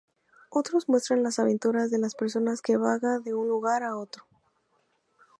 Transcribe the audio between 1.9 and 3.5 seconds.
de las personas que vagan de un